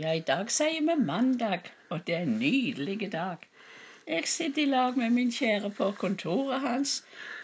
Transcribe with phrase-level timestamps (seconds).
[0.00, 3.42] Ja, i dag sier vi mandag, og det er en nydelig dag.
[4.06, 6.94] Jeg sitter i lag med min kjære på kontoret hans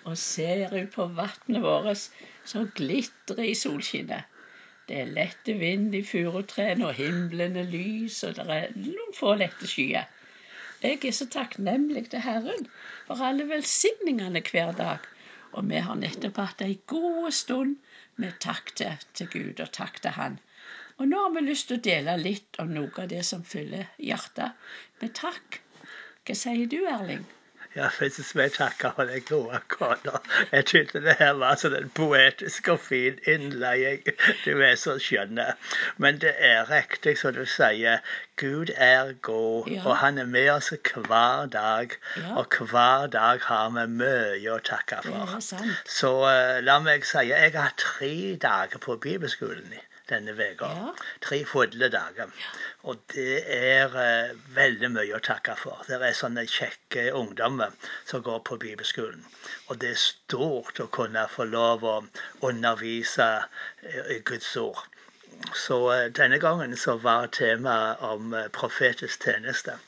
[0.09, 2.07] og ser ut på vannet vårt
[2.53, 4.25] som glitrer i solskinnet.
[4.89, 9.35] Det er lette vind i furutrærne, og himmelen er lys, og det er noen få
[9.43, 10.09] lette skyer.
[10.81, 12.71] Jeg er så takknemlig til Herren
[13.11, 15.05] for alle velsigningene hver dag.
[15.53, 17.77] Og vi har nettopp hatt ei god stund
[18.17, 20.41] med takk til, Gud og takk til Han.
[20.97, 23.89] Og nå har vi lyst til å dele litt om noe av det som fyller
[24.11, 24.69] hjertet
[25.03, 25.61] med takk.
[26.27, 27.27] Hva sier du, Erling?
[27.77, 30.21] Ja, først vil jeg takke for den gode kona.
[30.53, 33.91] Jeg syntes det her var sånn en poetisk og fin innleie.
[34.47, 35.43] Du er så skjønn.
[36.01, 38.01] Men det er riktig som du sier.
[38.41, 39.83] Gud er god, ja.
[39.85, 41.99] og han er med oss hver dag.
[42.23, 42.39] Ja.
[42.41, 45.37] Og hver dag har vi mye å takke for.
[45.99, 49.77] Så uh, la meg si jeg har tre dager på bibelskolen
[50.11, 50.69] denne uka.
[50.69, 50.93] Ja.
[51.21, 52.31] Tre fulle dager.
[52.83, 55.83] Og det er eh, veldig mye å takke for.
[55.89, 57.75] Det er sånne kjekke ungdommer
[58.07, 59.25] som går på bibelskolen.
[59.69, 61.97] Og det er stort å kunne få lov å
[62.47, 63.29] undervise
[63.83, 64.85] eh, Guds ord.
[65.67, 69.79] Så eh, denne gangen så var temaet om profetisk tjeneste.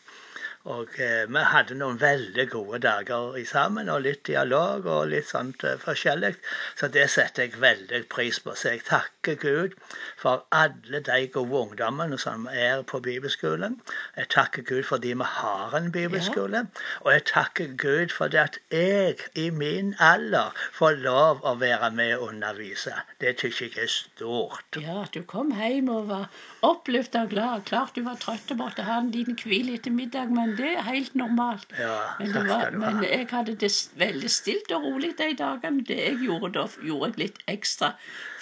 [0.69, 5.65] Og eh, vi hadde noen veldig gode dager sammen, og litt dialog og litt sånt
[5.65, 6.35] eh, forskjellig.
[6.77, 8.53] Så det setter jeg veldig pris på.
[8.53, 9.77] Så jeg takker Gud
[10.21, 13.79] for alle de gode ungdommene som er på bibelskolen.
[14.19, 16.65] Jeg takker Gud fordi vi har en bibelskole.
[16.67, 16.85] Ja.
[17.07, 21.91] Og jeg takker Gud for det at jeg i min alder får lov å være
[21.97, 22.93] med og undervise.
[23.23, 24.83] Det syns jeg er stort.
[24.83, 26.29] Ja, at du kom hjem og var
[26.67, 27.65] oppløfta og glad.
[27.73, 30.29] Klart du var trøtt og måtte ha en liten hvil etter middag.
[30.29, 31.73] men det er helt normalt.
[31.79, 33.71] Ja, men, var, men, jeg hadde det
[34.01, 35.85] veldig stilt og rolig de dagene.
[35.89, 37.95] Det jeg gjorde da, gjorde jeg litt ekstra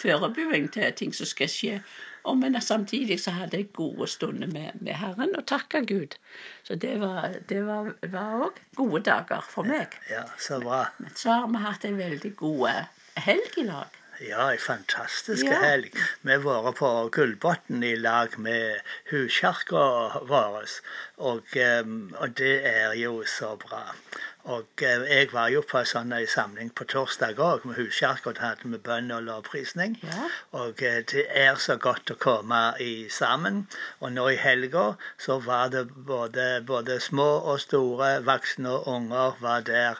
[0.02, 1.80] forberedelse til ting som skal skje.
[2.26, 6.16] Og, men samtidig så hadde jeg gode stunder med, med Herren og takka Gud.
[6.66, 9.94] Så det var òg gode dager for meg.
[10.10, 10.88] Ja, så bra.
[10.98, 12.66] Men så har vi hatt en veldig god
[13.28, 14.02] helg i lag.
[14.24, 15.58] Ja, ei fantastisk ja.
[15.60, 15.96] helg.
[16.24, 19.82] Vi har vært på Gullbotn i lag med huskjerka
[20.30, 20.70] vår.
[21.16, 23.82] Og, og, det er jo så bra.
[24.46, 28.30] Og jeg var jo på sånn ei samling på torsdag òg, med huskirka.
[28.36, 29.96] Da hadde vi bønn og lovprisning.
[30.06, 30.28] Ja.
[30.60, 33.64] Og det er så godt å komme i sammen.
[33.98, 34.84] Og nå i helga
[35.26, 39.98] så var det både, både små og store, voksne og unger var der.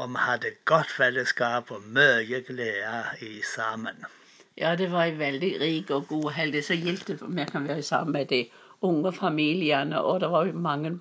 [0.00, 4.08] Og vi hadde godt fellesskap og mye glede i sammen.
[4.56, 6.64] Ja, det var ei veldig rik og god helg.
[6.64, 8.46] Så gildt at vi kan være sammen med de
[8.82, 10.02] unge familiene.
[10.02, 10.92] Og det var mange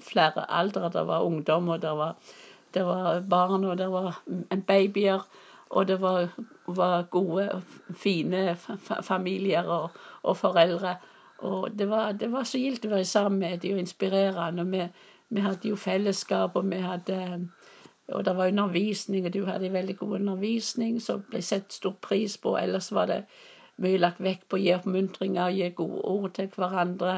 [0.00, 0.90] flere aldre.
[0.92, 2.16] Det var ungdom, og det var,
[2.74, 4.22] det var barn, og det var
[4.66, 5.26] babyer.
[5.70, 6.28] Og det var,
[6.66, 7.62] var gode,
[7.94, 8.56] fine
[9.02, 9.90] familier og,
[10.22, 10.96] og foreldre.
[11.38, 14.64] Og det var, det var så gildt å være sammen med dem og inspirerende.
[14.70, 14.86] Vi,
[15.28, 17.48] vi hadde jo fellesskap, og vi hadde
[18.08, 22.36] og det var undervisning, og du hadde veldig god undervisning som ble sett stor pris
[22.38, 22.54] på.
[22.58, 23.24] Ellers var det
[23.82, 27.16] mye lagt vekt på å gi oppmuntringer, gi gode ord til hverandre.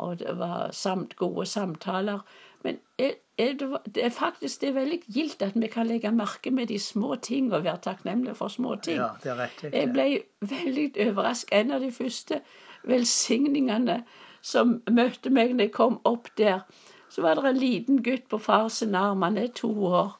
[0.00, 2.22] Og det var samt gode samtaler.
[2.64, 6.12] Men er, er det, det, er faktisk det er veldig gildt at vi kan legge
[6.14, 9.02] merke med de små ting og være takknemlige for små ting.
[9.02, 10.06] Ja, det er riktig, Jeg ble
[10.40, 11.52] veldig overrasket.
[11.58, 12.40] En av de første
[12.88, 14.02] velsigningene
[14.42, 16.64] som møtte meg når jeg kom opp der,
[17.12, 19.22] så var det en liten gutt på fars arm.
[19.22, 20.16] Han er to år.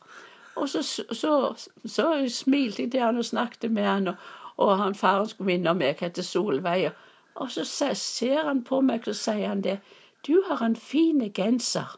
[0.56, 1.54] Og så, så,
[1.84, 4.14] så smilte jeg til han og snakket med han, og,
[4.56, 6.92] og han faren skulle minne meg, heter Solveig.
[7.34, 7.64] Og så
[7.94, 9.78] ser han på meg og sier han det.
[10.26, 11.96] Du har en fin genser.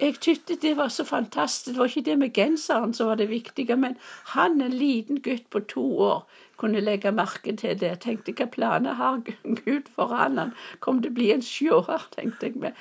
[0.00, 1.66] Jeg syntes det var så fantastisk.
[1.66, 3.96] Det var ikke det med genseren som var det viktige, men
[4.26, 7.88] han, en liten gutt på to år, kunne legge merke til det.
[7.88, 9.20] Jeg tenkte hva planer har
[9.64, 10.38] Gud for han?
[10.38, 12.56] Han kom til å bli en sjåer, tenkte jeg.
[12.56, 12.74] meg».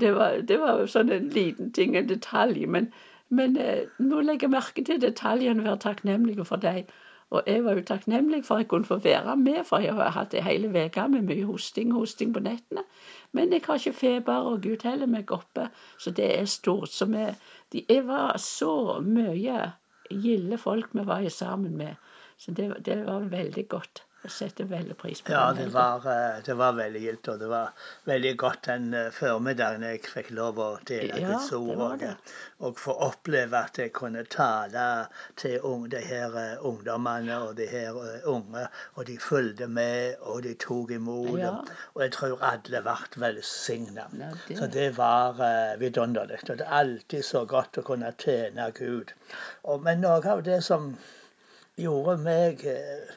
[0.00, 2.66] Det, var, det var sånn en liten ting, en detalj.
[2.66, 2.92] Men,
[3.28, 6.86] men eh, nå legger jeg merke til detaljene og være takknemlige for dem.
[7.30, 10.12] Og jeg var jo takknemlig for at jeg kunne få være med, for jeg har
[10.14, 12.84] hatt ei hele uke med mye hosting og hosting på nettene.
[13.32, 15.66] Men jeg har ikke feber, og Gud holder meg oppe,
[15.98, 16.92] så det er stort.
[16.94, 17.24] Så vi,
[17.72, 19.72] de, jeg var så mye
[20.10, 21.94] gilde folk vi var sammen med,
[22.38, 24.04] så det, det var veldig godt.
[24.32, 25.68] Setter veldig pris på ja, det.
[25.74, 30.02] Var, eh, det var veldig gildt, og det var veldig godt den eh, formiddagen jeg
[30.10, 31.82] fikk lov å dele ja, Guds ord.
[31.86, 32.04] Og,
[32.66, 34.86] og få oppleve at jeg kunne tale
[35.36, 38.66] til unge, de her eh, ungdommene og de her unge.
[38.96, 41.38] Og de fulgte med, og de tok imot.
[41.40, 41.52] Ja.
[41.94, 44.08] Og jeg tror alle ble velsigna.
[44.18, 46.40] Ja, så det var uh, vidunderlig.
[46.48, 49.12] Og det er alltid så godt å kunne tjene Gud.
[49.64, 50.94] Og, men noe av det som
[51.80, 53.14] gjorde meg uh,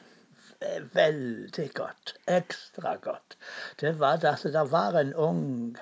[0.94, 3.36] veldig godt, ekstra godt,
[3.80, 5.76] det var at det var en ung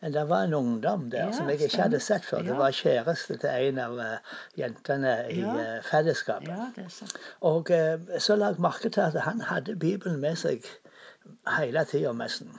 [0.00, 2.40] det var en ungdom der Ja, som jeg ikke hadde sett før.
[2.42, 5.56] Det var kjæreste til en av eh, jentene i Ja.
[5.60, 6.48] eh, fellesskapet.
[6.48, 6.86] Ja.
[7.40, 10.64] Og eh, så la jeg merke til at han hadde Bibelen med seg
[11.56, 12.52] hele tida, nesten.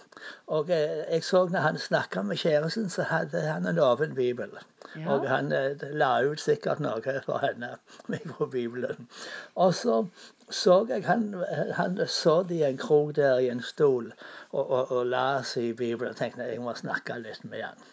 [0.48, 4.52] Og eh, jeg så når han snakka med kjæresten, så hadde han en åpen bibel.
[4.96, 5.14] Ja.
[5.14, 7.76] Og han eh, la ut sikkert noe for henne
[8.36, 9.10] fra Bibelen.
[9.56, 10.06] Og så
[10.52, 11.30] så jeg han,
[11.78, 14.10] han satt i en krok der i en stol
[14.52, 16.12] og, og, og las i Bibelen.
[16.12, 17.86] og tenkte jeg må snakke litt med han.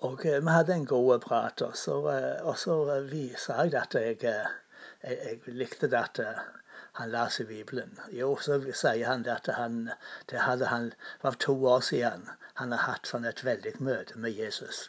[0.00, 2.00] Og eh, vi hadde en god prat, og så,
[2.42, 2.78] og så
[3.10, 4.48] viser jeg at jeg, jeg,
[5.04, 6.24] jeg likte det at
[7.00, 7.98] han leser Bibelen.
[8.20, 9.82] Jo, så sier han at han,
[10.30, 10.92] det hadde han
[11.24, 12.28] for to år siden
[12.60, 14.88] han har hatt sånn et veldig møte med Jesus.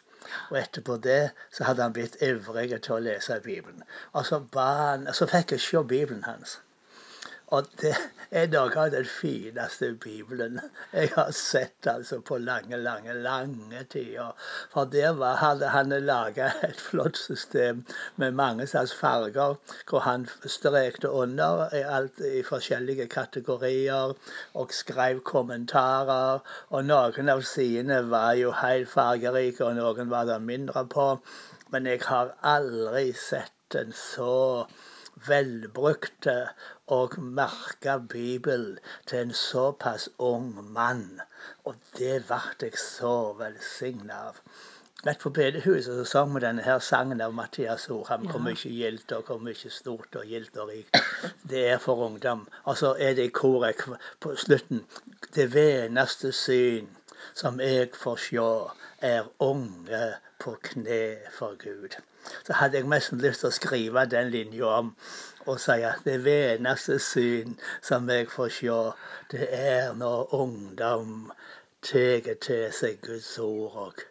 [0.50, 1.20] Og etterpå det
[1.50, 3.86] så hadde han blitt ivrig til å lese Bibelen.
[4.12, 6.58] Og så, ba han, så fikk jeg se Bibelen hans.
[7.52, 7.90] Og det
[8.40, 10.54] er noe av den fineste Bibelen
[10.96, 14.30] jeg har sett altså på lange, lange, lange tider.
[14.72, 17.82] For der var, hadde han laga et flott system
[18.22, 19.58] med mange slags farger,
[19.90, 24.14] hvor han strekte under i alt i forskjellige kategorier
[24.62, 26.40] og skrev kommentarer.
[26.72, 31.10] Og noen av sidene var jo helt fargerike, og noen var det mindre på.
[31.68, 34.32] Men jeg har aldri sett en så
[35.26, 36.36] velbrukte
[36.86, 41.20] og merka Bibel til en såpass ung mann.
[41.64, 44.40] Og det ble jeg så velsigna av.
[45.02, 48.28] Rett på bedehuset så sang vi denne her sangen av Mathias Orham.
[48.30, 51.00] Hvor mye gildt og hvor mye stort og gildt og rikt.
[51.50, 52.46] Det er for ungdom.
[52.64, 53.82] Og så er det i koret
[54.22, 54.84] på slutten.
[55.34, 56.86] Det veneste syn
[57.34, 58.48] som jeg får sjå,
[59.00, 60.02] er unge
[60.38, 61.02] på kne
[61.38, 61.96] for Gud.
[62.46, 64.92] Så hadde jeg nesten lyst til å skrive den linja om
[65.46, 68.78] og si at det veneste syn som jeg får sjå,
[69.32, 71.32] det er når ungdom
[71.82, 74.04] tar til seg Guds ord og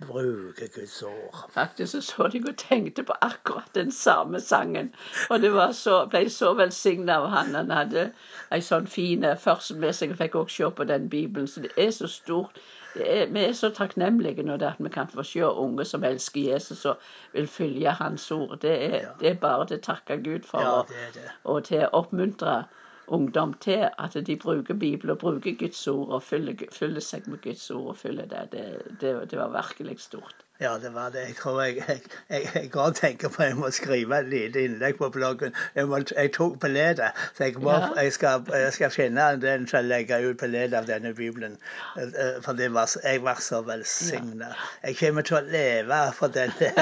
[0.00, 1.50] bruker Guds ord.
[1.54, 4.94] Faktisk så så jeg og tenkte på akkurat den samme sangen.
[5.30, 7.54] Og det var så, ble så velsigna av han.
[7.54, 8.08] Han hadde
[8.52, 10.10] ei sånn fin førsel med seg.
[10.14, 11.46] Jeg fikk også se på den Bibelen.
[11.48, 12.58] Så det er så stort.
[12.94, 16.04] Det er, vi er så takknemlige nå det at vi kan få se unge som
[16.06, 17.00] elsker Jesus og
[17.32, 18.58] vil følge Hans ord.
[18.62, 19.08] Det er, Ja.
[19.20, 20.60] det er bare til å takke Gud for.
[20.62, 21.30] Ja, det det.
[21.44, 22.64] og til å oppmuntre
[23.06, 27.42] ungdom til at de bruker Bibelen og bruker Guds ord og fyller, fyller seg med
[27.42, 27.88] Guds ord.
[27.88, 30.44] og fyller Det Det, det, det var virkelig stort.
[30.60, 31.18] Ja, det var det.
[31.26, 34.60] Jeg tror jeg, jeg, jeg, jeg går og tenker på jeg må skrive et lite
[34.64, 35.54] innlegg på bloggen.
[35.74, 37.88] Jeg, må, jeg tok bilde, så jeg, må, Ja.
[38.02, 41.56] jeg, skal, jeg skal finne den til å legge ut bilde av denne bibelen.
[41.98, 44.52] Eh, eh, For det var, jeg var så velsigna.
[44.84, 46.78] Jeg kommer til å leve for den der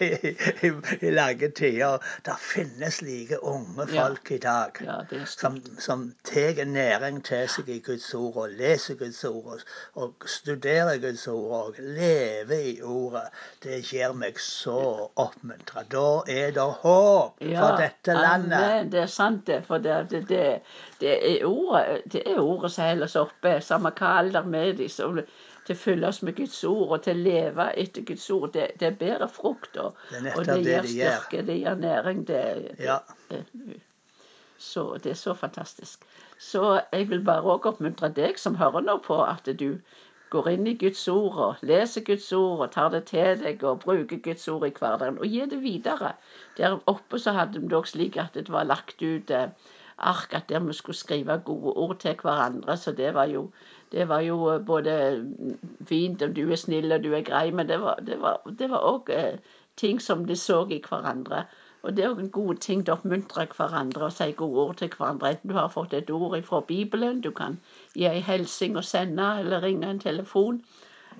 [0.04, 0.10] i,
[0.68, 0.72] i,
[1.08, 2.04] i lange tider.
[2.28, 7.80] Det finnes like unge folk i dag Ja, som, som tar næring til seg i
[7.80, 13.24] Guds ord, og leser Guds ord, og, og studerer Guds ord, og lever i ordet.
[13.62, 14.76] Det gjør meg så
[15.16, 15.84] oppmuntra.
[15.92, 18.56] Da er det håp for dette landet.
[18.58, 18.90] Amen.
[18.92, 19.60] Det er sant, det.
[19.66, 20.44] For det, det, det,
[21.00, 23.54] det, er ordet, det er ordet som holder oss oppe.
[23.64, 25.24] Samme hva alder vi er.
[25.68, 28.54] Til å fylle oss med Guds ord og til å leve etter Guds ord.
[28.54, 29.76] Det, det bedre frukt.
[29.76, 32.24] Og, Det er og det gir styrke, det gir næring.
[32.26, 32.40] Det,
[32.78, 32.98] det, Ja.
[33.28, 33.44] det-
[34.58, 36.02] så det er så fantastisk.
[36.38, 39.78] Så jeg vil bare òg oppmuntre deg som hører nå på, at du
[40.30, 43.80] går inn i Guds ord og leser Guds ord og tar det til deg og
[43.84, 46.12] bruker Guds ord i hverdagen og gir det videre.
[46.58, 49.48] Der oppe så hadde vi det også slik at det var lagt ut eh,
[49.98, 52.76] ark at der vi skulle skrive gode ord til hverandre.
[52.76, 53.50] Så det var jo,
[53.92, 54.98] det var jo eh, både
[55.88, 57.80] fint om du er snill og du er grei, men det
[58.70, 59.38] var òg eh,
[59.76, 61.44] ting som de så i hverandre.
[61.82, 64.90] Og det er òg en god ting å oppmuntre hverandre og si gode ord til
[64.96, 65.30] hverandre.
[65.34, 67.60] Enten du har fått et ord fra Bibelen, du kan
[67.94, 70.62] gi en hilsing og sende, eller ringe en telefon.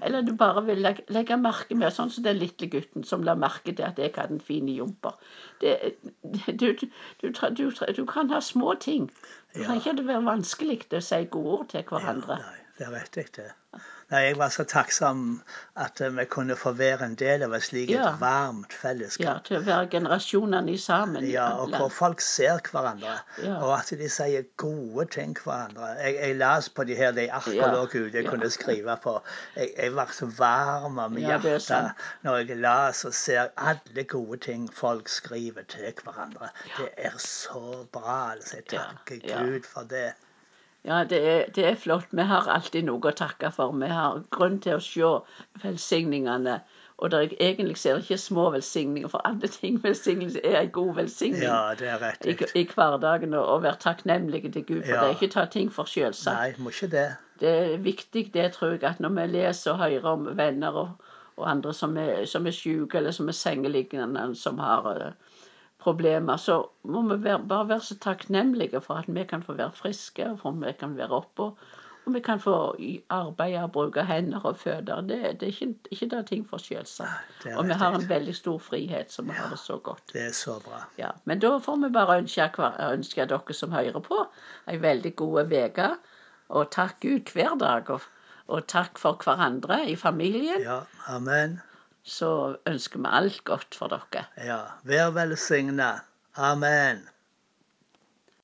[0.03, 3.35] Eller du bare vil legge, legge merke med, sånn som den lille gutten som la
[3.35, 5.17] merke til at jeg hadde en fin jumper.
[5.63, 5.75] Det,
[6.23, 6.87] du, du,
[7.23, 7.65] du, du,
[7.97, 9.09] du kan ha små ting.
[9.55, 12.39] Det kan ikke det være vanskelig å si gode ord til hverandre.
[12.45, 13.49] Nei, det vet jeg det.
[14.11, 15.19] Nei, jeg var så takksom
[15.77, 18.15] at eh, vi kunne få være en del av et slikt Ja.
[18.17, 18.73] varmt
[19.21, 21.27] Ja, til å være generasjonene i sammen.
[21.29, 23.59] Ja, og hvor folk ser hverandre, Ja.
[23.61, 25.91] og at de sier gode ting til hverandre.
[26.01, 29.21] Jeg, jeg las på de her de arkene lå ute jeg kunne skrive på.
[29.57, 31.93] Jeg, jeg var så varm om det er hjertet sant.
[32.25, 36.49] når jeg las og ser alle gode ting folk skriver til hverandre.
[36.79, 38.33] Det er så bra.
[38.33, 38.57] altså.
[38.57, 39.45] Jeg takker.
[39.45, 40.15] Gud for det.
[40.87, 42.07] Ja, det er, det er flott.
[42.15, 43.73] Vi har alltid noe å takke for.
[43.77, 45.09] Vi har grunn til å se
[45.63, 46.61] velsigningene
[46.99, 50.71] Og det er, egentlig er det ikke små velsigninger, for alle ting velsignelse er en
[50.75, 52.55] god velsigning Ja, det er rett, rett.
[52.59, 53.35] i hverdagen.
[53.39, 55.05] Og å være takknemlig til Gud, for Ja.
[55.05, 56.59] det ikke å ta ting for selvsagt.
[56.59, 57.07] Nei, må ikke det.
[57.39, 60.89] Det er viktig, det tror jeg, at når vi leser og hører om venner og,
[61.37, 65.13] og andre som er, som er syke eller som er sengeliggende, som har eh,
[65.79, 69.73] problemer, så må vi være, bare være så takknemlige for at vi kan få være
[69.73, 71.59] friske, og for at vi kan være oppe, og,
[72.07, 72.57] og vi kan få
[73.11, 75.01] arbeide og bruke hender og føtter.
[75.01, 77.47] Det, det er ikke, ikke det ting for selvsagt.
[77.57, 80.03] Og vi har en veldig stor frihet, så vi har det så godt.
[80.13, 80.83] Det er så bra.
[80.99, 84.23] Ja, men da får vi bare ønske, ønske dere som hører på,
[84.69, 85.91] ei veldig god uke.
[86.49, 87.91] Og takk Gud hver dag.
[87.91, 88.01] Og,
[88.49, 90.63] og takk for hverandre i familien.
[90.65, 91.61] Ja, amen.
[92.05, 94.25] Så ønsker vi alt godt for dere.
[94.37, 95.93] Ja, vær velsigna.
[96.37, 97.09] Amen.